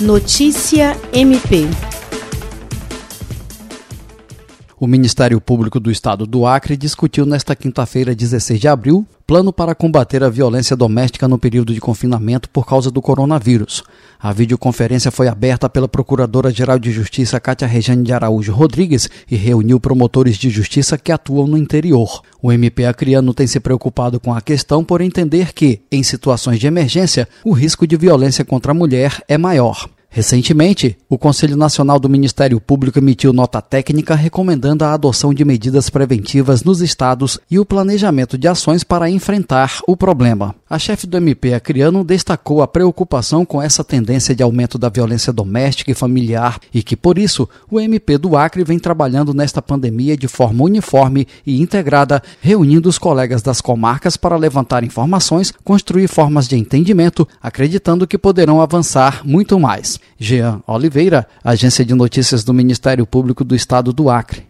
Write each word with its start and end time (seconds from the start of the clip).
Notícia 0.00 0.96
MP. 1.12 1.87
O 4.80 4.86
Ministério 4.86 5.40
Público 5.40 5.80
do 5.80 5.90
Estado 5.90 6.24
do 6.24 6.46
Acre 6.46 6.76
discutiu 6.76 7.26
nesta 7.26 7.56
quinta-feira, 7.56 8.14
16 8.14 8.60
de 8.60 8.68
abril, 8.68 9.04
plano 9.26 9.52
para 9.52 9.74
combater 9.74 10.22
a 10.22 10.28
violência 10.28 10.76
doméstica 10.76 11.26
no 11.26 11.36
período 11.36 11.74
de 11.74 11.80
confinamento 11.80 12.48
por 12.48 12.64
causa 12.64 12.88
do 12.88 13.02
coronavírus. 13.02 13.82
A 14.20 14.32
videoconferência 14.32 15.10
foi 15.10 15.26
aberta 15.26 15.68
pela 15.68 15.88
Procuradora-Geral 15.88 16.78
de 16.78 16.92
Justiça 16.92 17.40
Cátia 17.40 17.66
Rejane 17.66 18.04
de 18.04 18.12
Araújo 18.12 18.52
Rodrigues 18.52 19.10
e 19.28 19.34
reuniu 19.34 19.80
promotores 19.80 20.36
de 20.36 20.48
justiça 20.48 20.96
que 20.96 21.10
atuam 21.10 21.48
no 21.48 21.58
interior. 21.58 22.22
O 22.40 22.52
MP 22.52 22.86
Acreano 22.86 23.34
tem 23.34 23.48
se 23.48 23.58
preocupado 23.58 24.20
com 24.20 24.32
a 24.32 24.40
questão 24.40 24.84
por 24.84 25.00
entender 25.00 25.52
que, 25.52 25.80
em 25.90 26.04
situações 26.04 26.60
de 26.60 26.68
emergência, 26.68 27.28
o 27.44 27.50
risco 27.50 27.84
de 27.84 27.96
violência 27.96 28.44
contra 28.44 28.70
a 28.70 28.74
mulher 28.76 29.24
é 29.26 29.36
maior. 29.36 29.88
Recentemente, 30.10 30.96
o 31.08 31.18
Conselho 31.18 31.54
Nacional 31.54 32.00
do 32.00 32.08
Ministério 32.08 32.58
Público 32.58 32.98
emitiu 32.98 33.30
nota 33.32 33.60
técnica 33.60 34.14
recomendando 34.14 34.82
a 34.82 34.94
adoção 34.94 35.34
de 35.34 35.44
medidas 35.44 35.90
preventivas 35.90 36.64
nos 36.64 36.80
estados 36.80 37.38
e 37.50 37.58
o 37.58 37.64
planejamento 37.64 38.38
de 38.38 38.48
ações 38.48 38.82
para 38.82 39.10
enfrentar 39.10 39.80
o 39.86 39.96
problema. 39.96 40.54
A 40.68 40.78
chefe 40.78 41.06
do 41.06 41.18
MP 41.18 41.52
Acriano 41.52 42.02
destacou 42.02 42.62
a 42.62 42.66
preocupação 42.66 43.44
com 43.44 43.60
essa 43.60 43.84
tendência 43.84 44.34
de 44.34 44.42
aumento 44.42 44.78
da 44.78 44.88
violência 44.88 45.32
doméstica 45.32 45.90
e 45.90 45.94
familiar 45.94 46.58
e 46.72 46.82
que, 46.82 46.96
por 46.96 47.18
isso, 47.18 47.48
o 47.70 47.78
MP 47.78 48.16
do 48.16 48.36
Acre 48.36 48.64
vem 48.64 48.78
trabalhando 48.78 49.34
nesta 49.34 49.60
pandemia 49.60 50.16
de 50.16 50.26
forma 50.26 50.64
uniforme 50.64 51.28
e 51.46 51.60
integrada, 51.60 52.22
reunindo 52.40 52.88
os 52.88 52.98
colegas 52.98 53.42
das 53.42 53.60
comarcas 53.60 54.16
para 54.16 54.36
levantar 54.36 54.84
informações, 54.84 55.52
construir 55.62 56.08
formas 56.08 56.48
de 56.48 56.56
entendimento, 56.56 57.28
acreditando 57.42 58.06
que 58.06 58.18
poderão 58.18 58.60
avançar 58.60 59.22
muito 59.24 59.60
mais. 59.60 59.97
Jean 60.18 60.62
Oliveira, 60.66 61.26
Agência 61.42 61.84
de 61.84 61.94
Notícias 61.94 62.44
do 62.44 62.54
Ministério 62.54 63.06
Público 63.06 63.44
do 63.44 63.54
Estado 63.54 63.92
do 63.92 64.10
Acre. 64.10 64.46